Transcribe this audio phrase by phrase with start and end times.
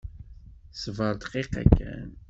[0.83, 2.09] Ṣbeṛ dqiqa kan.